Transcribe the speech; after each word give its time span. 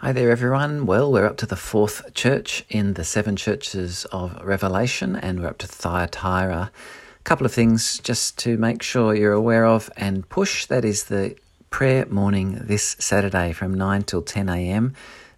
Hi 0.00 0.12
there, 0.12 0.30
everyone. 0.30 0.84
Well, 0.84 1.10
we're 1.10 1.24
up 1.24 1.38
to 1.38 1.46
the 1.46 1.56
fourth 1.56 2.12
church 2.12 2.66
in 2.68 2.92
the 2.92 3.02
seven 3.02 3.34
churches 3.34 4.04
of 4.12 4.38
Revelation, 4.44 5.16
and 5.16 5.40
we're 5.40 5.48
up 5.48 5.56
to 5.58 5.66
Thyatira. 5.66 6.70
A 7.18 7.22
couple 7.24 7.46
of 7.46 7.52
things 7.54 7.98
just 8.00 8.36
to 8.40 8.58
make 8.58 8.82
sure 8.82 9.14
you're 9.14 9.32
aware 9.32 9.64
of 9.64 9.90
and 9.96 10.28
push 10.28 10.66
that 10.66 10.84
is 10.84 11.04
the 11.04 11.34
prayer 11.70 12.04
morning 12.10 12.58
this 12.60 12.96
Saturday 12.98 13.54
from 13.54 13.72
9 13.72 14.02
till 14.02 14.20
10 14.20 14.50
a.m. 14.50 14.92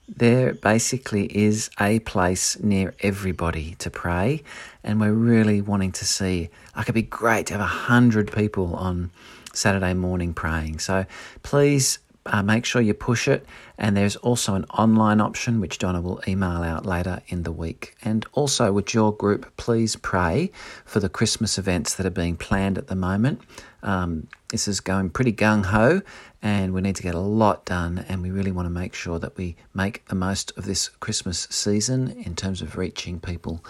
There 0.09 0.55
basically 0.55 1.27
is 1.27 1.71
a 1.79 2.01
place 2.01 2.59
near 2.59 2.95
everybody 2.99 3.77
to 3.77 3.91
pray, 3.91 4.43
and 4.83 4.99
we're 4.99 5.13
really 5.13 5.61
wanting 5.61 5.93
to 5.93 6.05
see. 6.05 6.51
Like, 6.75 6.87
it'd 6.87 6.97
be 6.97 7.03
great 7.03 7.47
to 7.47 7.55
have 7.55 7.63
a 7.63 7.65
hundred 7.65 8.33
people 8.33 8.75
on 8.75 9.13
Saturday 9.53 9.95
morning 9.95 10.35
praying. 10.35 10.81
So 10.81 11.07
please 11.45 12.01
uh, 12.29 12.43
make 12.43 12.65
sure 12.65 12.81
you 12.81 12.95
push 12.95 13.29
it. 13.29 13.47
And 13.77 13.97
there's 13.97 14.17
also 14.17 14.55
an 14.55 14.65
online 14.65 15.21
option, 15.21 15.61
which 15.61 15.79
Donna 15.79 16.01
will 16.01 16.21
email 16.27 16.63
out 16.63 16.87
later 16.87 17.21
in 17.29 17.43
the 17.43 17.53
week. 17.53 17.97
And 18.03 18.27
also, 18.33 18.73
with 18.73 18.93
your 18.95 19.13
group, 19.13 19.57
please 19.57 19.97
pray 19.97 20.51
for 20.85 21.01
the 21.01 21.09
Christmas 21.09 21.59
events 21.59 21.95
that 21.95 22.07
are 22.07 22.11
being 22.11 22.37
planned 22.37 22.79
at 22.79 22.89
the 22.89 22.97
moment. 22.97 23.41
Um, 23.83 24.27
this 24.49 24.67
is 24.67 24.81
going 24.81 25.11
pretty 25.11 25.33
gung 25.33 25.67
ho, 25.67 26.03
and 26.43 26.73
we 26.73 26.81
need 26.81 26.97
to 26.97 27.03
get 27.03 27.15
a 27.15 27.21
lot 27.21 27.65
done. 27.65 28.05
And 28.09 28.23
we 28.23 28.31
really 28.31 28.53
want 28.53 28.67
to 28.67 28.71
make 28.71 28.95
sure 28.95 29.19
that 29.19 29.37
we 29.37 29.57
make 29.75 30.05
the 30.07 30.15
most 30.15 30.57
of 30.57 30.65
this 30.65 30.89
Christmas 30.89 31.47
season 31.51 32.11
in 32.25 32.35
terms 32.35 32.63
of 32.63 32.77
reaching 32.77 33.21
people. 33.21 33.65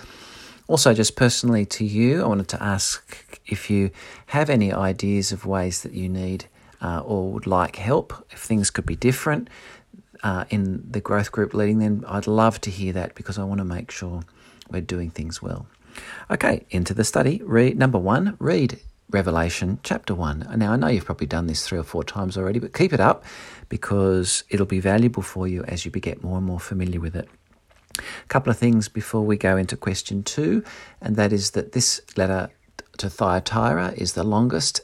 Also, 0.69 0.92
just 0.92 1.16
personally 1.16 1.64
to 1.64 1.84
you, 1.84 2.22
I 2.22 2.27
wanted 2.27 2.48
to 2.48 2.62
ask 2.62 3.41
if 3.47 3.70
you 3.70 3.91
have 4.27 4.50
any 4.50 4.70
ideas 4.70 5.33
of 5.33 5.47
ways 5.47 5.83
that 5.83 5.92
you 5.92 6.11
need 6.11 6.47
uh, 6.80 7.00
or 7.05 7.32
would 7.32 7.46
like 7.46 7.77
help, 7.77 8.27
if 8.30 8.41
things 8.41 8.70
could 8.70 8.86
be 8.86 8.96
different 8.96 9.48
uh, 10.23 10.45
in 10.50 10.84
the 10.91 11.00
growth 11.00 11.32
group 11.32 11.55
leading, 11.55 11.78
then 11.78 12.05
I'd 12.06 12.27
love 12.27 12.60
to 12.62 12.70
hear 12.70 12.92
that 12.92 13.14
because 13.14 13.38
I 13.38 13.45
want 13.45 13.59
to 13.59 13.64
make 13.64 13.91
sure 13.91 14.22
we're 14.70 14.80
doing 14.80 15.11
things 15.11 15.42
well. 15.42 15.66
Okay, 16.30 16.64
into 16.70 16.94
the 16.94 17.05
study. 17.05 17.41
Read 17.44 17.78
number 17.78 17.98
one. 17.98 18.36
Read 18.38 18.80
Revelation 19.11 19.78
chapter 19.83 20.14
1. 20.14 20.53
Now, 20.56 20.72
I 20.72 20.77
know 20.77 20.88
you've 20.88 21.06
probably 21.06 21.27
done 21.27 21.47
this 21.47 21.66
three 21.66 21.78
or 21.78 21.83
four 21.83 22.05
times 22.05 22.36
already, 22.36 22.58
but 22.58 22.75
keep 22.75 22.92
it 22.92 23.00
up 23.00 23.25
because 23.70 24.44
it'll 24.50 24.66
be 24.66 24.81
valuable 24.81 25.22
for 25.22 25.48
you 25.48 25.64
as 25.64 25.86
you 25.86 25.91
get 25.91 26.22
more 26.22 26.36
and 26.36 26.47
more 26.47 26.60
familiar 26.60 27.00
with 27.00 27.16
it. 27.16 27.27
A 27.98 28.28
couple 28.28 28.50
of 28.50 28.58
things 28.58 28.88
before 28.88 29.22
we 29.22 29.38
go 29.38 29.56
into 29.56 29.77
question 29.77 30.22
two, 30.22 30.62
and 31.00 31.16
that 31.16 31.33
is 31.33 31.53
that 31.53 31.72
this 31.72 32.03
letter 32.16 32.50
to 32.98 33.08
Thyatira 33.08 33.94
is 33.97 34.12
the 34.12 34.25
longest 34.25 34.83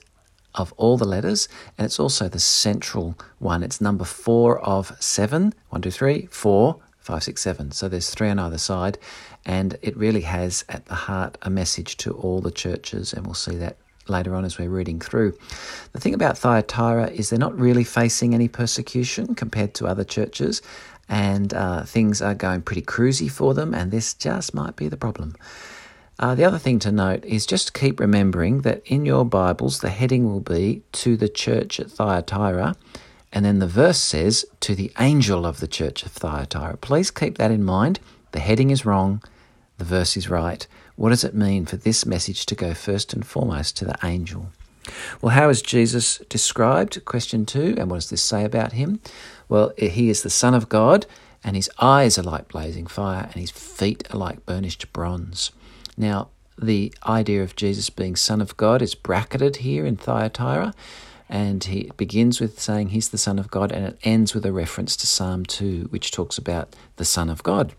of 0.54 0.72
all 0.76 0.96
the 0.96 1.04
letters, 1.04 1.48
and 1.76 1.84
it's 1.84 2.00
also 2.00 2.28
the 2.28 2.38
central 2.38 3.18
one. 3.38 3.62
It's 3.62 3.80
number 3.80 4.04
four 4.04 4.60
of 4.60 4.92
seven. 5.00 5.54
One, 5.70 5.82
two, 5.82 5.90
three, 5.90 6.26
four, 6.30 6.80
five, 6.98 7.22
six, 7.22 7.42
seven. 7.42 7.70
So 7.70 7.88
there's 7.88 8.10
three 8.10 8.28
on 8.30 8.38
either 8.38 8.58
side, 8.58 8.98
and 9.44 9.76
it 9.82 9.96
really 9.96 10.22
has 10.22 10.64
at 10.68 10.86
the 10.86 10.94
heart 10.94 11.36
a 11.42 11.50
message 11.50 11.96
to 11.98 12.12
all 12.12 12.40
the 12.40 12.50
churches, 12.50 13.12
and 13.12 13.26
we'll 13.26 13.34
see 13.34 13.56
that 13.56 13.76
later 14.08 14.34
on 14.34 14.44
as 14.44 14.58
we're 14.58 14.68
reading 14.68 15.00
through. 15.00 15.36
The 15.92 16.00
thing 16.00 16.14
about 16.14 16.38
Thyatira 16.38 17.08
is 17.08 17.30
they're 17.30 17.38
not 17.38 17.58
really 17.58 17.84
facing 17.84 18.34
any 18.34 18.48
persecution 18.48 19.34
compared 19.34 19.74
to 19.74 19.86
other 19.86 20.04
churches, 20.04 20.62
and 21.08 21.52
uh, 21.52 21.82
things 21.84 22.22
are 22.22 22.34
going 22.34 22.62
pretty 22.62 22.82
cruisy 22.82 23.30
for 23.30 23.54
them, 23.54 23.74
and 23.74 23.90
this 23.90 24.14
just 24.14 24.54
might 24.54 24.76
be 24.76 24.88
the 24.88 24.96
problem. 24.96 25.34
Uh, 26.18 26.34
the 26.34 26.44
other 26.44 26.58
thing 26.58 26.78
to 26.78 26.92
note 26.92 27.24
is 27.24 27.44
just 27.44 27.74
keep 27.74 27.98
remembering 27.98 28.60
that 28.60 28.82
in 28.86 29.04
your 29.04 29.24
Bibles, 29.24 29.80
the 29.80 29.90
heading 29.90 30.30
will 30.30 30.40
be 30.40 30.82
to 30.92 31.16
the 31.16 31.28
church 31.28 31.80
at 31.80 31.90
Thyatira, 31.90 32.76
and 33.32 33.44
then 33.44 33.58
the 33.58 33.66
verse 33.66 33.98
says 33.98 34.44
to 34.60 34.76
the 34.76 34.92
angel 35.00 35.44
of 35.44 35.58
the 35.58 35.66
church 35.66 36.04
of 36.04 36.12
Thyatira. 36.12 36.76
Please 36.76 37.10
keep 37.10 37.36
that 37.38 37.50
in 37.50 37.64
mind. 37.64 37.98
The 38.30 38.38
heading 38.38 38.70
is 38.70 38.86
wrong, 38.86 39.22
the 39.78 39.84
verse 39.84 40.16
is 40.16 40.30
right. 40.30 40.64
What 40.94 41.10
does 41.10 41.24
it 41.24 41.34
mean 41.34 41.66
for 41.66 41.76
this 41.76 42.06
message 42.06 42.46
to 42.46 42.54
go 42.54 42.74
first 42.74 43.12
and 43.12 43.26
foremost 43.26 43.76
to 43.78 43.84
the 43.84 43.96
angel? 44.04 44.52
Well, 45.20 45.34
how 45.34 45.48
is 45.48 45.62
Jesus 45.62 46.18
described? 46.28 47.04
Question 47.04 47.46
two. 47.46 47.74
And 47.76 47.90
what 47.90 47.96
does 47.96 48.10
this 48.10 48.22
say 48.22 48.44
about 48.44 48.72
him? 48.72 49.00
Well, 49.48 49.72
he 49.76 50.10
is 50.10 50.22
the 50.22 50.30
Son 50.30 50.54
of 50.54 50.68
God, 50.68 51.06
and 51.42 51.56
his 51.56 51.70
eyes 51.80 52.18
are 52.18 52.22
like 52.22 52.48
blazing 52.48 52.86
fire, 52.86 53.24
and 53.24 53.34
his 53.34 53.50
feet 53.50 54.06
are 54.14 54.18
like 54.18 54.46
burnished 54.46 54.92
bronze. 54.92 55.50
Now, 55.96 56.28
the 56.60 56.92
idea 57.04 57.42
of 57.42 57.56
Jesus 57.56 57.90
being 57.90 58.16
Son 58.16 58.40
of 58.40 58.56
God 58.56 58.82
is 58.82 58.94
bracketed 58.94 59.56
here 59.56 59.84
in 59.84 59.96
Thyatira, 59.96 60.74
and 61.28 61.64
he 61.64 61.90
begins 61.96 62.40
with 62.40 62.60
saying 62.60 62.88
he's 62.88 63.08
the 63.08 63.18
Son 63.18 63.38
of 63.38 63.50
God, 63.50 63.72
and 63.72 63.86
it 63.86 63.98
ends 64.04 64.34
with 64.34 64.46
a 64.46 64.52
reference 64.52 64.96
to 64.96 65.06
Psalm 65.06 65.44
2, 65.44 65.88
which 65.90 66.10
talks 66.10 66.38
about 66.38 66.74
the 66.96 67.04
Son 67.04 67.28
of 67.28 67.42
God. 67.42 67.74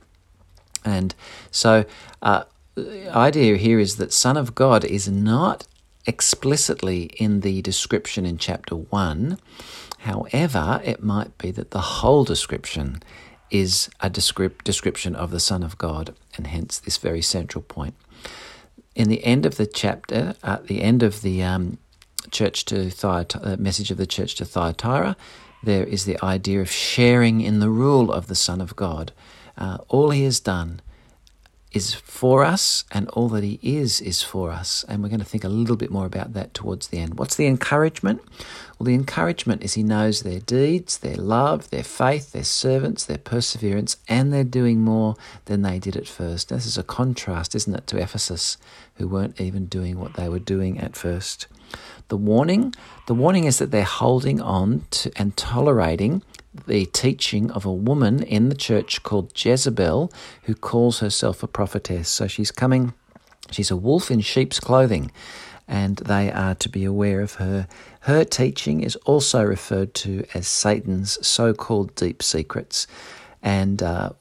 And 0.83 1.15
so, 1.51 1.85
uh, 2.21 2.43
the 2.75 3.07
idea 3.15 3.55
here 3.55 3.79
is 3.79 3.95
that 3.95 4.11
Son 4.11 4.35
of 4.35 4.53
God 4.53 4.83
is 4.83 5.07
not 5.07 5.65
explicitly 6.05 7.03
in 7.17 7.41
the 7.41 7.61
description 7.61 8.25
in 8.25 8.37
chapter 8.37 8.75
1. 8.75 9.39
However, 9.99 10.81
it 10.83 11.01
might 11.01 11.37
be 11.37 11.51
that 11.51 11.71
the 11.71 11.81
whole 11.81 12.23
description 12.23 13.01
is 13.51 13.89
a 13.99 14.09
description 14.09 15.15
of 15.15 15.31
the 15.31 15.39
Son 15.39 15.63
of 15.63 15.77
God, 15.77 16.15
and 16.35 16.47
hence 16.47 16.79
this 16.79 16.97
very 16.97 17.21
central 17.21 17.61
point 17.61 17.95
in 18.95 19.09
the 19.09 19.23
end 19.23 19.45
of 19.45 19.57
the 19.57 19.67
chapter, 19.67 20.35
at 20.41 20.67
the 20.67 20.81
end 20.81 21.03
of 21.03 21.21
the 21.21 21.43
um, 21.43 21.77
church 22.31 22.65
to 22.65 22.89
Thyatira, 22.89 23.43
uh, 23.43 23.55
message 23.57 23.91
of 23.91 23.97
the 23.97 24.07
church 24.07 24.35
to 24.35 24.45
Thyatira, 24.45 25.17
there 25.63 25.83
is 25.83 26.05
the 26.05 26.17
idea 26.23 26.61
of 26.61 26.71
sharing 26.71 27.41
in 27.41 27.59
the 27.59 27.69
rule 27.69 28.11
of 28.11 28.27
the 28.27 28.35
Son 28.35 28.61
of 28.61 28.75
God. 28.75 29.11
Uh, 29.57 29.79
all 29.89 30.11
he 30.11 30.23
has 30.23 30.39
done 30.39 30.81
is 31.75 31.93
for 31.93 32.45
us, 32.45 32.85
and 32.89 33.09
all 33.09 33.27
that 33.29 33.43
He 33.43 33.59
is 33.61 33.99
is 33.99 34.23
for 34.23 34.49
us. 34.49 34.85
And 34.87 35.03
we're 35.03 35.09
going 35.09 35.19
to 35.19 35.25
think 35.25 35.43
a 35.43 35.49
little 35.49 35.75
bit 35.75 35.91
more 35.91 36.05
about 36.05 36.33
that 36.33 36.53
towards 36.53 36.87
the 36.87 36.99
end. 36.99 37.19
What's 37.19 37.35
the 37.35 37.47
encouragement? 37.47 38.21
Well, 38.79 38.85
the 38.85 38.93
encouragement 38.93 39.61
is 39.61 39.73
He 39.73 39.83
knows 39.83 40.21
their 40.21 40.39
deeds, 40.39 40.97
their 40.97 41.17
love, 41.17 41.69
their 41.71 41.83
faith, 41.83 42.31
their 42.31 42.45
servants, 42.45 43.03
their 43.03 43.17
perseverance, 43.17 43.97
and 44.07 44.31
they're 44.31 44.45
doing 44.45 44.79
more 44.79 45.15
than 45.45 45.63
they 45.63 45.77
did 45.77 45.97
at 45.97 46.07
first. 46.07 46.47
This 46.47 46.65
is 46.65 46.77
a 46.77 46.83
contrast, 46.83 47.53
isn't 47.53 47.75
it, 47.75 47.87
to 47.87 48.01
Ephesus, 48.01 48.57
who 48.95 49.09
weren't 49.09 49.41
even 49.41 49.65
doing 49.65 49.99
what 49.99 50.13
they 50.13 50.29
were 50.29 50.39
doing 50.39 50.79
at 50.79 50.95
first. 50.95 51.47
The 52.07 52.17
warning, 52.17 52.73
the 53.07 53.15
warning 53.15 53.43
is 53.43 53.59
that 53.59 53.71
they're 53.71 53.83
holding 53.83 54.39
on 54.39 54.85
to 54.91 55.11
and 55.17 55.35
tolerating 55.35 56.23
the 56.67 56.85
teaching 56.87 57.51
of 57.51 57.65
a 57.65 57.73
woman 57.73 58.23
in 58.23 58.49
the 58.49 58.55
church 58.55 59.03
called 59.03 59.31
Jezebel 59.35 60.11
who 60.43 60.55
calls 60.55 60.99
herself 60.99 61.43
a 61.43 61.47
prophetess. 61.47 62.09
So 62.09 62.27
she's 62.27 62.51
coming, 62.51 62.93
she's 63.51 63.71
a 63.71 63.75
wolf 63.75 64.11
in 64.11 64.21
sheep's 64.21 64.59
clothing, 64.59 65.11
and 65.67 65.97
they 65.97 66.31
are 66.31 66.55
to 66.55 66.69
be 66.69 66.85
aware 66.85 67.21
of 67.21 67.35
her. 67.35 67.67
Her 68.01 68.23
teaching 68.23 68.81
is 68.81 68.95
also 68.97 69.43
referred 69.43 69.93
to 69.95 70.25
as 70.33 70.47
Satan's 70.47 71.25
so 71.25 71.53
called 71.53 71.95
deep 71.95 72.21
secrets. 72.21 72.87
And 73.41 73.81
uh, 73.83 74.11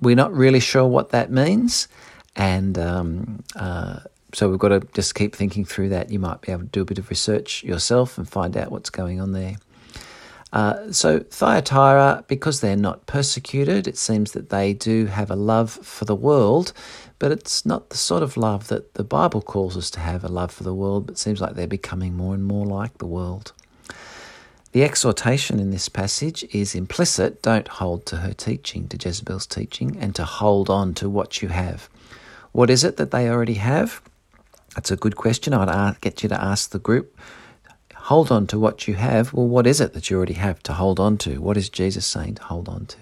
we're 0.00 0.16
not 0.16 0.32
really 0.32 0.60
sure 0.60 0.86
what 0.86 1.10
that 1.10 1.30
means. 1.30 1.88
And 2.36 2.76
um, 2.78 3.44
uh, 3.54 4.00
so 4.32 4.48
we've 4.48 4.58
got 4.58 4.68
to 4.68 4.80
just 4.94 5.14
keep 5.14 5.34
thinking 5.34 5.64
through 5.64 5.90
that. 5.90 6.10
You 6.10 6.18
might 6.18 6.40
be 6.40 6.50
able 6.50 6.62
to 6.62 6.68
do 6.68 6.82
a 6.82 6.84
bit 6.84 6.98
of 6.98 7.08
research 7.08 7.62
yourself 7.62 8.18
and 8.18 8.28
find 8.28 8.56
out 8.56 8.72
what's 8.72 8.90
going 8.90 9.20
on 9.20 9.32
there. 9.32 9.56
Uh, 10.54 10.92
so 10.92 11.18
Thyatira, 11.18 12.24
because 12.28 12.60
they're 12.60 12.76
not 12.76 13.06
persecuted, 13.06 13.88
it 13.88 13.98
seems 13.98 14.32
that 14.32 14.50
they 14.50 14.72
do 14.72 15.06
have 15.06 15.28
a 15.28 15.36
love 15.36 15.72
for 15.72 16.04
the 16.04 16.14
world, 16.14 16.72
but 17.18 17.32
it's 17.32 17.66
not 17.66 17.90
the 17.90 17.96
sort 17.96 18.22
of 18.22 18.36
love 18.36 18.68
that 18.68 18.94
the 18.94 19.02
Bible 19.02 19.42
calls 19.42 19.76
us 19.76 19.90
to 19.90 19.98
have 19.98 20.22
a 20.22 20.28
love 20.28 20.52
for 20.52 20.62
the 20.62 20.72
world, 20.72 21.06
but 21.06 21.14
it 21.14 21.18
seems 21.18 21.40
like 21.40 21.56
they're 21.56 21.66
becoming 21.66 22.16
more 22.16 22.34
and 22.34 22.44
more 22.44 22.64
like 22.64 22.98
the 22.98 23.06
world. 23.06 23.52
The 24.70 24.84
exhortation 24.84 25.58
in 25.58 25.72
this 25.72 25.88
passage 25.88 26.44
is 26.54 26.76
implicit 26.76 27.42
don't 27.42 27.66
hold 27.66 28.06
to 28.06 28.18
her 28.18 28.32
teaching, 28.32 28.86
to 28.88 28.96
Jezebel's 28.96 29.46
teaching, 29.46 29.96
and 29.98 30.14
to 30.14 30.24
hold 30.24 30.70
on 30.70 30.94
to 30.94 31.10
what 31.10 31.42
you 31.42 31.48
have. 31.48 31.88
What 32.52 32.70
is 32.70 32.84
it 32.84 32.96
that 32.98 33.10
they 33.10 33.28
already 33.28 33.54
have? 33.54 34.00
That's 34.76 34.92
a 34.92 34.96
good 34.96 35.16
question. 35.16 35.52
I'd 35.52 36.00
get 36.00 36.22
you 36.22 36.28
to 36.28 36.40
ask 36.40 36.70
the 36.70 36.78
group 36.78 37.18
hold 38.04 38.30
on 38.30 38.46
to 38.46 38.58
what 38.58 38.86
you 38.86 38.94
have. 38.94 39.32
Well, 39.32 39.48
what 39.48 39.66
is 39.66 39.80
it 39.80 39.94
that 39.94 40.10
you 40.10 40.16
already 40.16 40.34
have 40.34 40.62
to 40.64 40.74
hold 40.74 41.00
on 41.00 41.16
to? 41.18 41.40
What 41.40 41.56
is 41.56 41.70
Jesus 41.70 42.06
saying 42.06 42.34
to 42.34 42.44
hold 42.44 42.68
on 42.68 42.84
to? 42.86 42.98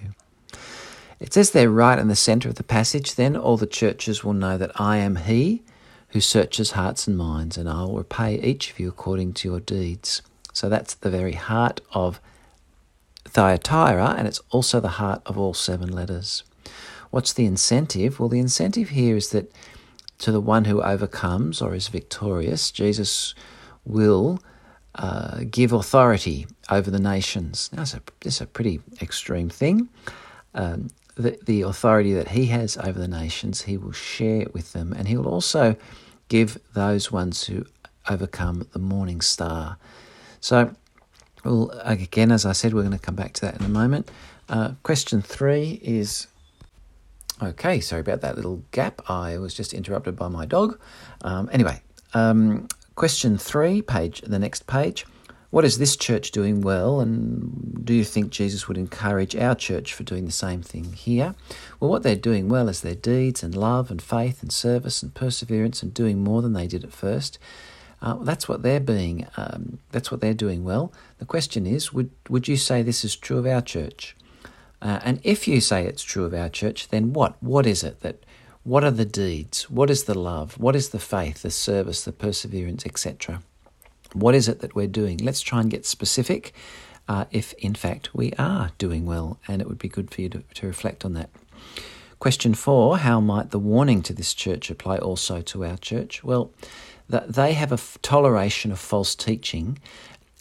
It 1.19 1.33
says 1.33 1.51
there 1.51 1.71
right 1.71 1.99
in 1.99 2.07
the 2.07 2.15
center 2.15 2.49
of 2.49 2.55
the 2.55 2.63
passage, 2.63 3.17
then 3.17 3.37
all 3.37 3.57
the 3.57 3.67
churches 3.67 4.23
will 4.23 4.33
know 4.33 4.57
that 4.59 4.81
I 4.81 4.99
am 4.99 5.17
He 5.17 5.63
who 6.11 6.21
searches 6.21 6.73
hearts 6.73 7.09
and 7.09 7.17
minds, 7.17 7.57
and 7.57 7.69
I 7.69 7.83
will 7.83 7.97
repay 7.97 8.41
each 8.41 8.71
of 8.71 8.79
you 8.79 8.89
according 8.89 9.33
to 9.35 9.49
your 9.49 9.61
deeds. 9.61 10.23
So 10.53 10.69
that's 10.69 10.95
the 10.95 11.11
very 11.11 11.33
heart 11.33 11.81
of 11.93 12.21
Thyatira, 13.25 14.15
and 14.17 14.29
it's 14.29 14.41
also 14.51 14.79
the 14.79 14.89
heart 14.89 15.23
of 15.27 15.37
all 15.37 15.55
seven 15.55 15.91
letters. 15.91 16.45
What's 17.11 17.33
the 17.33 17.47
incentive? 17.47 18.21
Well, 18.21 18.29
the 18.29 18.39
incentive 18.39 18.91
here 18.91 19.17
is 19.17 19.31
that 19.31 19.51
to 20.19 20.31
the 20.31 20.41
one 20.41 20.67
who 20.67 20.81
overcomes 20.81 21.61
or 21.61 21.75
is 21.75 21.89
victorious, 21.89 22.71
Jesus 22.71 23.35
will 23.85 24.39
uh, 24.95 25.41
give 25.51 25.73
authority 25.73 26.47
over 26.71 26.91
the 26.91 27.01
nations. 27.01 27.71
Now, 27.73 27.79
that's 27.79 27.95
a, 27.95 28.03
that's 28.21 28.41
a 28.41 28.47
pretty 28.47 28.81
extreme 29.01 29.49
thing. 29.49 29.89
um, 30.55 30.89
the, 31.17 31.39
the 31.45 31.63
authority 31.63 32.13
that 32.15 32.29
he 32.29 32.47
has 32.47 32.77
over 32.77 32.99
the 32.99 33.09
nations, 33.09 33.63
he 33.63 33.77
will 33.77 33.93
share 33.93 34.47
with 34.53 34.73
them, 34.73 34.93
and 34.93 35.09
he 35.09 35.17
will 35.17 35.29
also 35.29 35.77
give 36.29 36.59
those 36.75 37.13
ones 37.13 37.45
who 37.45 37.67
overcome 38.09 38.67
the 38.73 38.79
morning 38.79 39.21
star. 39.21 39.77
So, 40.41 40.75
well, 41.45 41.71
again, 41.83 42.33
as 42.33 42.47
I 42.47 42.53
said, 42.53 42.73
we're 42.73 42.83
going 42.83 42.93
to 42.93 42.99
come 42.99 43.15
back 43.15 43.35
to 43.35 43.41
that 43.43 43.61
in 43.61 43.67
a 43.67 43.69
moment. 43.69 44.11
Uh, 44.49 44.73
question 44.83 45.23
three 45.23 45.81
is 45.83 46.27
okay, 47.43 47.81
sorry 47.81 48.01
about 48.01 48.21
that 48.21 48.37
little 48.37 48.63
gap. 48.71 49.03
I 49.11 49.39
was 49.39 49.55
just 49.55 49.73
interrupted 49.75 50.17
by 50.17 50.29
my 50.29 50.47
dog. 50.47 50.79
Um, 51.23 51.49
anyway, 51.53 51.83
um, 52.15 52.69
question 52.95 53.39
three, 53.39 53.83
page 53.83 54.23
the 54.23 54.39
next 54.39 54.67
page. 54.67 55.07
What 55.51 55.67
is 55.67 55.77
this 55.77 55.97
church 55.97 56.31
doing 56.31 56.63
well, 56.63 56.99
and 57.01 57.85
do 57.85 57.93
you 57.93 58.05
think 58.05 58.31
Jesus 58.31 58.69
would 58.69 58.79
encourage 58.79 59.37
our 59.37 59.55
church 59.55 59.93
for 59.93 60.03
doing 60.03 60.25
the 60.25 60.33
same 60.33 60.63
thing 60.63 60.95
here? 60.95 61.35
Well, 61.79 61.91
what 61.91 62.03
they're 62.03 62.17
doing 62.17 62.49
well 62.49 62.71
is 62.71 62.81
their 62.81 62.95
deeds 62.95 63.43
and 63.43 63.55
love 63.55 63.91
and 63.91 64.01
faith 64.01 64.43
and 64.43 64.51
service 64.51 65.03
and 65.03 65.13
perseverance 65.13 65.83
and 65.83 65.93
doing 65.93 66.25
more 66.25 66.41
than 66.41 66.55
they 66.55 66.67
did 66.67 66.85
at 66.85 66.93
first. 66.93 67.39
Uh, 68.01 68.15
that's 68.15 68.49
what 68.49 68.63
they're 68.63 68.81
being. 68.81 69.27
Um, 69.37 69.79
that's 69.91 70.11
what 70.11 70.23
they're 70.23 70.33
doing 70.33 70.65
well. 70.65 70.91
The 71.19 71.27
question 71.27 71.67
is, 71.67 71.93
would 71.93 72.11
would 72.31 72.49
you 72.49 72.57
say 72.57 72.81
this 72.81 73.05
is 73.05 73.15
true 73.15 73.37
of 73.37 73.47
our 73.47 73.61
church? 73.61 74.17
Uh, 74.81 75.01
and 75.05 75.21
if 75.23 75.47
you 75.47 75.61
say 75.61 75.85
it's 75.85 76.03
true 76.03 76.25
of 76.25 76.33
our 76.33 76.49
church, 76.49 76.89
then 76.89 77.13
what? 77.13 77.37
What 77.43 77.67
is 77.67 77.85
it 77.85 78.01
that? 78.01 78.25
What 78.65 78.85
are 78.85 78.93
the 78.93 79.05
deeds? 79.05 79.69
What 79.69 79.91
is 79.91 80.05
the 80.05 80.17
love? 80.17 80.57
What 80.57 80.77
is 80.77 80.91
the 80.91 81.01
faith, 81.01 81.43
the 81.43 81.51
service, 81.51 82.05
the 82.05 82.13
perseverance, 82.13 82.87
etc.? 82.87 83.43
What 84.13 84.37
is 84.37 84.47
it 84.47 84.61
that 84.61 84.77
we're 84.77 84.87
doing? 84.87 85.19
Let's 85.19 85.41
try 85.41 85.61
and 85.61 85.69
get 85.71 85.85
specific 85.85 86.55
uh, 87.09 87.25
if, 87.33 87.55
in 87.55 87.75
fact, 87.75 88.15
we 88.15 88.33
are 88.35 88.71
doing 88.79 89.05
well, 89.05 89.41
and 89.49 89.61
it 89.61 89.69
would 89.69 89.81
be 89.81 89.89
good 89.89 90.13
for 90.13 90.21
you 90.21 90.29
to, 90.29 90.45
to 90.55 90.67
reflect 90.69 91.05
on 91.05 91.15
that. 91.15 91.31
Question 92.21 92.55
four 92.55 92.99
How 92.99 93.21
might 93.21 93.51
the 93.51 93.59
warning 93.59 94.01
to 94.03 94.13
this 94.13 94.33
church 94.33 94.71
apply 94.71 94.99
also 94.99 95.41
to 95.41 95.65
our 95.65 95.77
church? 95.77 96.23
Well, 96.23 96.53
that 97.09 97.33
they 97.33 97.55
have 97.55 97.73
a 97.73 97.75
f- 97.75 97.99
toleration 98.01 98.71
of 98.71 98.79
false 98.79 99.17
teaching, 99.17 99.81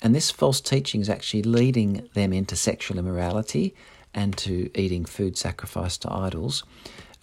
and 0.04 0.14
this 0.14 0.30
false 0.30 0.62
teaching 0.62 1.02
is 1.02 1.10
actually 1.10 1.42
leading 1.42 2.08
them 2.14 2.34
into 2.34 2.56
sexual 2.56 3.00
immorality 3.00 3.74
and 4.14 4.38
to 4.38 4.70
eating 4.80 5.06
food 5.06 5.40
sacrificed 5.40 6.04
to 6.04 6.14
idols. 6.14 6.64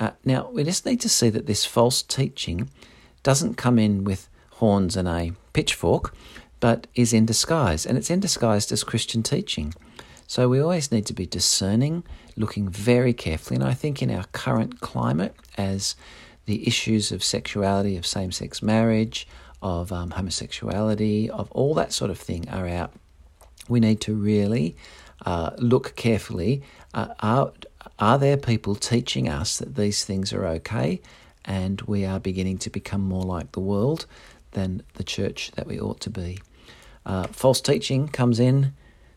Uh, 0.01 0.11
now, 0.25 0.49
we 0.51 0.65
just 0.65 0.87
need 0.87 1.01
to 1.01 1.09
see 1.09 1.31
that 1.31 1.47
this 1.47 1.65
false 1.65 2.03
teaching 2.03 2.71
doesn't 3.23 3.55
come 3.55 3.79
in 3.79 4.05
with 4.05 4.29
horns 4.53 4.97
and 4.97 5.09
a 5.09 5.33
pitchfork, 5.53 6.15
but 6.61 6.87
is 6.95 7.13
in 7.13 7.27
disguise, 7.27 7.87
and 7.87 7.99
it's 7.99 8.11
in 8.11 8.21
disguise 8.21 8.71
as 8.73 8.85
Christian 8.85 9.23
teaching. 9.23 9.75
So 10.27 10.49
we 10.49 10.61
always 10.61 10.93
need 10.93 11.07
to 11.07 11.15
be 11.15 11.27
discerning, 11.27 12.05
looking 12.37 12.69
very 12.69 13.13
carefully, 13.13 13.57
and 13.57 13.65
I 13.65 13.75
think 13.75 14.03
in 14.03 14.11
our 14.11 14.25
current 14.33 14.81
climate, 14.81 15.35
as 15.57 15.97
the 16.47 16.67
issues 16.67 17.13
of 17.13 17.25
sexuality, 17.25 17.97
of 17.97 18.07
same 18.07 18.33
sex 18.33 18.63
marriage, 18.63 19.27
of 19.63 19.91
um, 19.93 20.11
homosexuality, 20.11 21.29
of 21.31 21.51
all 21.53 21.75
that 21.75 21.93
sort 21.93 22.11
of 22.11 22.19
thing 22.19 22.49
are 22.49 22.69
out, 22.69 22.93
we 23.69 23.81
need 23.81 24.01
to 24.03 24.15
really 24.15 24.77
uh, 25.27 25.51
look 25.59 25.97
carefully. 25.97 26.63
Uh, 26.95 27.09
are, 27.21 27.53
are 27.99 28.19
there 28.19 28.37
people 28.37 28.75
teaching 28.75 29.29
us 29.29 29.59
that 29.59 29.77
these 29.77 30.05
things 30.05 30.33
are 30.33 30.47
okay 30.47 31.01
and 31.45 31.81
we 31.83 32.05
are 32.05 32.21
beginning 32.21 32.59
to 32.59 32.71
become 32.71 33.01
more 33.01 33.25
like 33.25 33.53
the 33.53 33.61
world 33.61 34.07
than 34.53 34.83
the 34.95 35.05
church 35.05 35.51
that 35.53 35.67
we 35.67 35.81
ought 35.81 36.01
to 36.01 36.11
be? 36.11 36.39
Uh, 37.07 37.27
false 37.29 37.61
teaching 37.61 38.09
comes 38.09 38.39
in 38.39 38.75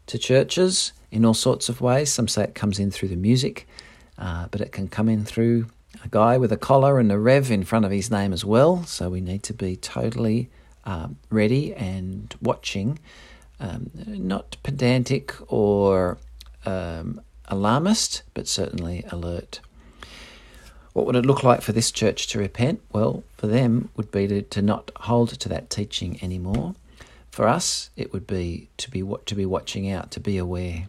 to 0.07 0.17
churches 0.17 0.93
in 1.11 1.25
all 1.25 1.33
sorts 1.33 1.69
of 1.69 1.81
ways. 1.81 2.11
Some 2.11 2.27
say 2.27 2.43
it 2.43 2.55
comes 2.55 2.79
in 2.79 2.91
through 2.91 3.09
the 3.09 3.15
music, 3.15 3.67
uh, 4.17 4.47
but 4.49 4.61
it 4.61 4.71
can 4.71 4.87
come 4.87 5.09
in 5.09 5.25
through 5.25 5.67
a 6.03 6.07
guy 6.07 6.37
with 6.37 6.51
a 6.51 6.57
collar 6.57 6.99
and 6.99 7.11
a 7.11 7.19
rev 7.19 7.51
in 7.51 7.63
front 7.63 7.85
of 7.85 7.91
his 7.91 8.09
name 8.09 8.33
as 8.33 8.45
well. 8.45 8.83
So 8.85 9.09
we 9.09 9.21
need 9.21 9.43
to 9.43 9.53
be 9.53 9.75
totally 9.75 10.49
um, 10.85 11.17
ready 11.29 11.73
and 11.73 12.33
watching, 12.41 12.99
um, 13.59 13.91
not 13.93 14.57
pedantic 14.63 15.35
or 15.51 16.17
um, 16.65 17.21
alarmist, 17.51 18.23
but 18.33 18.47
certainly 18.47 19.05
alert. 19.11 19.59
What 20.93 21.05
would 21.05 21.15
it 21.15 21.25
look 21.25 21.43
like 21.43 21.61
for 21.61 21.71
this 21.71 21.91
church 21.91 22.27
to 22.27 22.39
repent? 22.39 22.81
Well, 22.91 23.23
for 23.37 23.47
them 23.47 23.89
would 23.95 24.11
be 24.11 24.27
to, 24.27 24.41
to 24.41 24.61
not 24.61 24.91
hold 24.95 25.29
to 25.29 25.49
that 25.49 25.69
teaching 25.69 26.17
anymore. 26.21 26.75
For 27.29 27.47
us, 27.47 27.91
it 27.95 28.11
would 28.11 28.27
be 28.27 28.69
to 28.77 28.89
be 28.89 29.03
to 29.25 29.35
be 29.35 29.45
watching 29.45 29.89
out, 29.89 30.11
to 30.11 30.19
be 30.19 30.37
aware. 30.37 30.87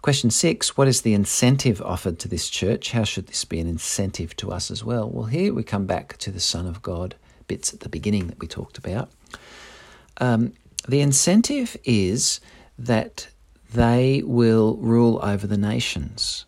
Question 0.00 0.30
six 0.30 0.76
What 0.76 0.88
is 0.88 1.02
the 1.02 1.14
incentive 1.14 1.82
offered 1.82 2.18
to 2.20 2.28
this 2.28 2.48
church? 2.48 2.92
How 2.92 3.04
should 3.04 3.26
this 3.26 3.44
be 3.44 3.60
an 3.60 3.66
incentive 3.66 4.34
to 4.36 4.52
us 4.52 4.70
as 4.70 4.82
well? 4.82 5.08
Well, 5.08 5.26
here 5.26 5.52
we 5.52 5.62
come 5.62 5.86
back 5.86 6.16
to 6.18 6.30
the 6.30 6.40
Son 6.40 6.66
of 6.66 6.82
God 6.82 7.14
bits 7.46 7.74
at 7.74 7.80
the 7.80 7.88
beginning 7.90 8.28
that 8.28 8.38
we 8.38 8.46
talked 8.46 8.78
about. 8.78 9.10
Um, 10.18 10.54
the 10.88 11.00
incentive 11.00 11.76
is 11.84 12.40
that 12.78 13.28
they 13.72 14.22
will 14.24 14.76
rule 14.76 15.18
over 15.22 15.46
the 15.46 15.56
nations. 15.56 16.44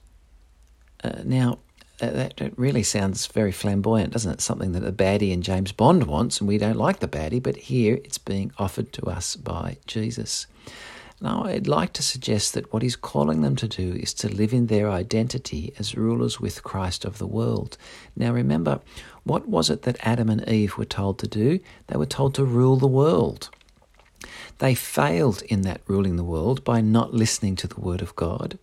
Uh, 1.02 1.22
now, 1.24 1.58
uh, 2.00 2.10
that 2.10 2.52
really 2.56 2.82
sounds 2.82 3.26
very 3.26 3.52
flamboyant, 3.52 4.12
doesn't 4.12 4.32
it? 4.32 4.40
Something 4.40 4.72
that 4.72 4.80
the 4.80 4.92
baddie 4.92 5.32
in 5.32 5.42
James 5.42 5.72
Bond 5.72 6.04
wants, 6.04 6.40
and 6.40 6.48
we 6.48 6.58
don't 6.58 6.76
like 6.76 6.98
the 6.98 7.08
baddie, 7.08 7.42
but 7.42 7.56
here 7.56 8.00
it's 8.04 8.18
being 8.18 8.52
offered 8.58 8.92
to 8.94 9.06
us 9.06 9.34
by 9.34 9.78
Jesus. 9.86 10.46
Now, 11.18 11.44
I'd 11.44 11.66
like 11.66 11.94
to 11.94 12.02
suggest 12.02 12.52
that 12.52 12.70
what 12.72 12.82
he's 12.82 12.96
calling 12.96 13.40
them 13.40 13.56
to 13.56 13.66
do 13.66 13.94
is 13.94 14.12
to 14.14 14.28
live 14.28 14.52
in 14.52 14.66
their 14.66 14.90
identity 14.90 15.72
as 15.78 15.96
rulers 15.96 16.38
with 16.38 16.62
Christ 16.62 17.06
of 17.06 17.16
the 17.16 17.26
world. 17.26 17.78
Now, 18.14 18.32
remember, 18.32 18.80
what 19.24 19.48
was 19.48 19.70
it 19.70 19.82
that 19.82 19.96
Adam 20.06 20.28
and 20.28 20.46
Eve 20.46 20.76
were 20.76 20.84
told 20.84 21.18
to 21.20 21.26
do? 21.26 21.60
They 21.86 21.96
were 21.96 22.04
told 22.04 22.34
to 22.34 22.44
rule 22.44 22.76
the 22.76 22.86
world. 22.86 23.48
They 24.58 24.74
failed 24.74 25.42
in 25.42 25.62
that 25.62 25.80
ruling 25.86 26.16
the 26.16 26.24
world 26.24 26.64
by 26.64 26.80
not 26.80 27.14
listening 27.14 27.56
to 27.56 27.66
the 27.66 27.80
word 27.80 28.02
of 28.02 28.16
God. 28.16 28.58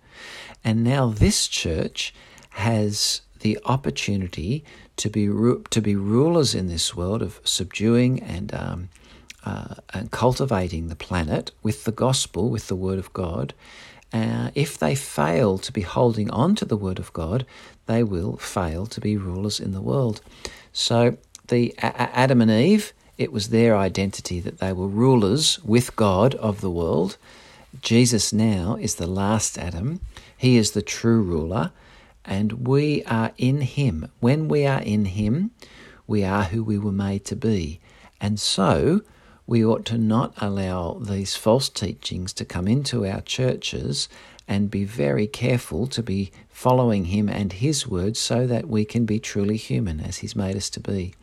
And 0.64 0.84
now 0.84 1.08
this 1.08 1.48
church 1.48 2.14
has 2.52 3.22
the 3.40 3.60
opportunity 3.66 4.64
to 4.96 5.10
be 5.10 5.26
to 5.26 5.82
be 5.82 5.96
rulers 5.96 6.56
in 6.56 6.68
this 6.68 6.96
world 6.96 7.22
of 7.22 7.40
subduing 7.44 8.22
and 8.22 8.54
um, 8.54 8.90
uh, 9.46 9.76
and 9.94 10.12
cultivating 10.12 10.88
the 10.88 10.96
planet 10.96 11.52
with 11.62 11.84
the 11.84 11.92
gospel, 11.92 12.50
with 12.50 12.68
the 12.68 12.76
word 12.76 13.00
of 13.00 13.12
God. 13.14 13.54
Uh, 14.14 14.52
if 14.54 14.78
they 14.78 14.96
fail 14.96 15.58
to 15.58 15.72
be 15.72 15.82
holding 15.82 16.30
on 16.30 16.56
to 16.56 16.66
the 16.66 16.78
word 16.78 17.00
of 17.00 17.12
God, 17.14 17.46
they 17.88 18.04
will 18.04 18.38
fail 18.38 18.86
to 18.86 19.02
be 19.02 19.18
rulers 19.18 19.60
in 19.60 19.72
the 19.72 19.82
world. 19.82 20.22
So 20.72 21.18
the 21.48 21.74
a- 21.80 22.16
Adam 22.18 22.42
and 22.42 22.52
Eve, 22.52 22.94
it 23.18 23.32
was 23.32 23.50
their 23.50 23.76
identity 23.78 24.40
that 24.40 24.60
they 24.60 24.74
were 24.74 24.88
rulers 24.88 25.60
with 25.64 25.96
God 25.96 26.36
of 26.36 26.62
the 26.62 26.72
world. 26.72 27.18
Jesus 27.82 28.34
now 28.34 28.78
is 28.80 28.96
the 28.96 29.08
last 29.08 29.58
Adam. 29.58 30.02
He 30.38 30.58
is 30.58 30.72
the 30.72 30.82
true 30.82 31.22
ruler 31.22 31.72
and 32.26 32.68
we 32.68 33.04
are 33.04 33.32
in 33.38 33.62
Him. 33.62 34.10
When 34.20 34.48
we 34.48 34.66
are 34.66 34.82
in 34.82 35.06
Him, 35.06 35.52
we 36.08 36.24
are 36.24 36.44
who 36.44 36.64
we 36.64 36.78
were 36.78 36.92
made 36.92 37.26
to 37.26 37.36
be. 37.36 37.80
And 38.22 38.40
so, 38.40 39.02
we 39.46 39.64
ought 39.64 39.86
to 39.86 39.98
not 39.98 40.34
allow 40.38 40.94
these 40.94 41.36
false 41.36 41.68
teachings 41.70 42.32
to 42.34 42.46
come 42.46 42.68
into 42.68 43.06
our 43.06 43.22
churches 43.22 44.08
and 44.48 44.72
be 44.72 44.86
very 44.86 45.28
careful 45.28 45.88
to 45.88 46.02
be 46.02 46.32
following 46.50 47.06
Him 47.06 47.28
and 47.28 47.54
His 47.54 47.88
words 47.88 48.20
so 48.20 48.48
that 48.48 48.68
we 48.68 48.86
can 48.86 49.06
be 49.06 49.20
truly 49.20 49.58
human 49.58 50.00
as 50.00 50.18
He's 50.18 50.36
made 50.36 50.56
us 50.56 50.70
to 50.72 50.80
be. 50.80 51.14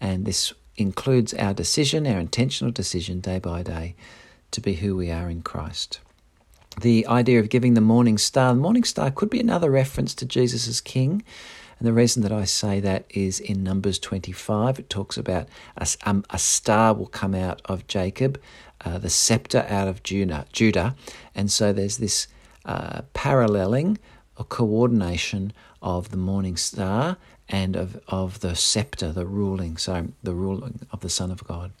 And 0.00 0.24
this 0.24 0.52
includes 0.76 1.34
our 1.34 1.54
decision, 1.54 2.06
our 2.06 2.18
intentional 2.18 2.72
decision 2.72 3.20
day 3.20 3.38
by 3.38 3.62
day 3.62 3.94
to 4.50 4.60
be 4.60 4.74
who 4.74 4.96
we 4.96 5.10
are 5.10 5.28
in 5.28 5.42
Christ 5.42 6.00
the 6.80 7.06
idea 7.06 7.40
of 7.40 7.48
giving 7.48 7.74
the 7.74 7.80
morning 7.80 8.18
star. 8.18 8.54
The 8.54 8.60
morning 8.60 8.84
star 8.84 9.10
could 9.10 9.30
be 9.30 9.40
another 9.40 9.70
reference 9.70 10.14
to 10.16 10.26
Jesus 10.26 10.66
as 10.68 10.80
king. 10.80 11.22
And 11.78 11.88
the 11.88 11.92
reason 11.92 12.22
that 12.22 12.32
I 12.32 12.44
say 12.44 12.80
that 12.80 13.04
is 13.10 13.40
in 13.40 13.62
Numbers 13.62 13.98
25, 13.98 14.78
it 14.78 14.90
talks 14.90 15.16
about 15.16 15.48
a, 15.76 15.86
um, 16.04 16.24
a 16.30 16.38
star 16.38 16.94
will 16.94 17.06
come 17.06 17.34
out 17.34 17.62
of 17.64 17.86
Jacob, 17.86 18.40
uh, 18.84 18.98
the 18.98 19.10
scepter 19.10 19.66
out 19.68 19.88
of 19.88 20.02
Judah. 20.02 20.46
Judah. 20.52 20.94
And 21.34 21.50
so 21.50 21.72
there's 21.72 21.98
this 21.98 22.28
uh, 22.64 23.02
paralleling 23.12 23.98
or 24.36 24.44
coordination 24.44 25.52
of 25.82 26.10
the 26.10 26.16
morning 26.16 26.56
star 26.56 27.16
and 27.48 27.76
of, 27.76 28.00
of 28.08 28.40
the 28.40 28.56
scepter, 28.56 29.12
the 29.12 29.26
ruling, 29.26 29.76
so 29.76 30.08
the 30.22 30.34
ruling 30.34 30.80
of 30.90 31.00
the 31.00 31.10
Son 31.10 31.30
of 31.30 31.44
God. 31.44 31.72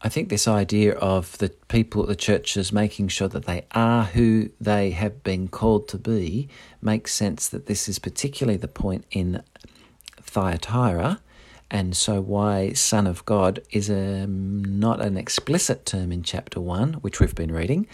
I 0.00 0.08
think 0.08 0.28
this 0.28 0.46
idea 0.46 0.94
of 0.94 1.36
the 1.38 1.48
people 1.66 2.02
at 2.02 2.08
the 2.08 2.14
churches 2.16 2.72
making 2.72 3.08
sure 3.08 3.26
that 3.28 3.46
they 3.46 3.66
are 3.72 4.04
who 4.04 4.50
they 4.60 4.90
have 4.90 5.24
been 5.24 5.48
called 5.48 5.88
to 5.88 5.98
be 5.98 6.48
makes 6.80 7.12
sense 7.12 7.48
that 7.48 7.66
this 7.66 7.88
is 7.88 7.98
particularly 7.98 8.56
the 8.56 8.68
point 8.68 9.04
in 9.10 9.42
Thyatira, 10.20 11.20
and 11.70 11.96
so 11.96 12.20
why 12.20 12.72
Son 12.72 13.06
of 13.06 13.24
God 13.24 13.60
is 13.70 13.90
a, 13.90 14.26
not 14.26 15.00
an 15.00 15.16
explicit 15.16 15.84
term 15.84 16.12
in 16.12 16.22
chapter 16.22 16.60
1, 16.60 16.94
which 16.94 17.18
we've 17.18 17.34
been 17.34 17.52
reading, 17.52 17.86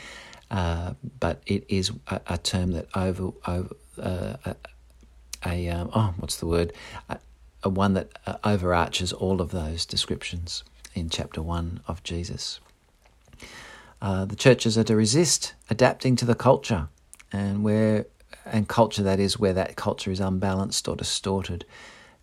uh, 0.54 0.94
but 1.18 1.42
it 1.46 1.64
is 1.68 1.90
a, 2.06 2.20
a 2.28 2.38
term 2.38 2.70
that 2.70 2.86
over, 2.94 3.32
over 3.44 3.74
uh, 4.00 4.36
a, 4.44 4.56
a 5.44 5.68
um, 5.68 5.90
oh, 5.92 6.14
what's 6.18 6.36
the 6.36 6.46
word? 6.46 6.72
A, 7.08 7.18
a 7.64 7.68
one 7.68 7.94
that 7.94 8.16
uh, 8.24 8.36
overarches 8.44 9.12
all 9.12 9.40
of 9.40 9.50
those 9.50 9.84
descriptions 9.84 10.62
in 10.94 11.08
chapter 11.08 11.42
one 11.42 11.80
of 11.88 12.04
Jesus. 12.04 12.60
Uh, 14.00 14.24
the 14.26 14.36
churches 14.36 14.78
are 14.78 14.84
to 14.84 14.94
resist 14.94 15.54
adapting 15.70 16.14
to 16.14 16.24
the 16.24 16.36
culture, 16.36 16.86
and 17.32 17.64
where 17.64 18.06
and 18.46 18.68
culture 18.68 19.02
that 19.02 19.18
is 19.18 19.36
where 19.36 19.54
that 19.54 19.74
culture 19.74 20.12
is 20.12 20.20
unbalanced 20.20 20.86
or 20.86 20.94
distorted, 20.94 21.64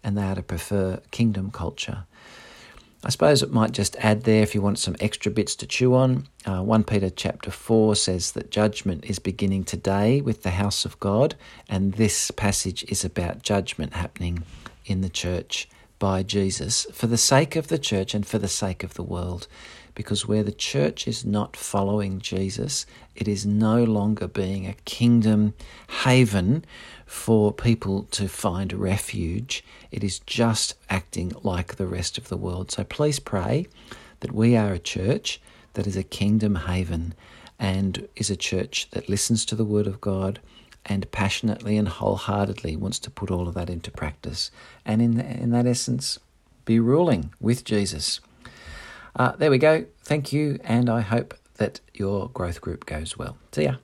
and 0.05 0.17
they 0.17 0.23
are 0.23 0.35
to 0.35 0.43
prefer 0.43 1.01
kingdom 1.11 1.51
culture. 1.51 2.05
I 3.03 3.10
suppose 3.10 3.41
it 3.41 3.51
might 3.51 3.72
just 3.72 3.96
add 3.98 4.24
there 4.24 4.43
if 4.43 4.53
you 4.53 4.62
want 4.62 4.77
some 4.77 4.96
extra 5.00 5.31
bits 5.31 5.55
to 5.55 5.65
chew 5.65 5.96
on. 5.96 6.27
Uh, 6.46 6.62
1 6.62 6.84
Peter 6.84 7.10
chapter 7.10 7.50
4 7.50 7.96
says 7.96 8.34
that 8.34 8.51
judgment 8.51 9.05
is 9.05 9.17
beginning 9.17 9.63
today 9.63 10.22
with 10.22 10.43
the 10.43 10.51
house 10.51 10.86
of 10.86 11.00
God, 11.00 11.36
and 11.67 11.93
this 11.93 12.29
passage 12.29 12.84
is 12.89 13.03
about 13.03 13.41
judgment 13.41 13.93
happening 13.93 14.43
in 14.86 15.01
the 15.01 15.10
church 15.10 15.67
by 15.98 16.22
Jesus 16.22 16.86
for 16.93 17.08
the 17.08 17.17
sake 17.17 17.55
of 17.55 17.70
the 17.70 17.79
church 17.79 18.13
and 18.13 18.25
for 18.25 18.38
the 18.38 18.48
sake 18.48 18.84
of 18.84 18.93
the 18.93 19.03
world. 19.03 19.48
Because 19.93 20.27
where 20.27 20.43
the 20.43 20.51
church 20.51 21.07
is 21.07 21.25
not 21.25 21.57
following 21.57 22.19
Jesus, 22.19 22.86
it 23.15 23.27
is 23.27 23.45
no 23.45 23.83
longer 23.83 24.27
being 24.27 24.65
a 24.65 24.74
kingdom 24.86 25.53
haven 26.03 26.63
for 27.05 27.51
people 27.51 28.03
to 28.12 28.27
find 28.27 28.74
refuge. 28.74 29.63
It 29.91 30.03
is 30.03 30.19
just 30.19 30.75
acting 30.89 31.33
like 31.43 31.75
the 31.75 31.88
rest 31.88 32.17
of 32.17 32.29
the 32.29 32.38
world. 32.38 32.71
So 32.71 32.83
please 32.83 33.19
pray 33.19 33.67
that 34.21 34.31
we 34.31 34.55
are 34.55 34.74
a 34.74 34.79
church 34.79 35.41
that 35.74 35.88
is 35.88 35.98
a 35.98 36.03
kingdom 36.03 36.55
haven 36.55 37.13
and 37.60 38.07
is 38.15 38.29
a 38.29 38.36
church 38.36 38.89
that 38.91 39.10
listens 39.10 39.45
to 39.45 39.55
the 39.55 39.65
word 39.65 39.88
of 39.88 40.01
God 40.01 40.39
and 40.86 41.10
passionately 41.12 41.77
and 41.77 41.88
wholeheartedly 41.88 42.75
wants 42.75 43.00
to 43.00 43.12
put 43.12 43.29
all 43.29 43.48
of 43.48 43.53
that 43.53 43.69
into 43.69 43.91
practice. 43.91 44.50
And 44.86 45.01
in, 45.01 45.19
in 45.19 45.51
that 45.51 45.67
essence, 45.67 46.19
be 46.65 46.79
ruling 46.79 47.33
with 47.39 47.63
Jesus. 47.63 48.19
Uh, 49.15 49.34
there 49.38 49.51
we 49.51 49.58
go. 49.58 49.86
Thank 50.03 50.32
you, 50.34 50.60
and 50.63 50.89
I 50.89 51.01
hope 51.01 51.34
that 51.56 51.80
your 51.94 52.30
growth 52.30 52.62
group 52.62 52.86
goes 52.86 53.18
well. 53.18 53.38
See 53.51 53.63
ya. 53.63 53.75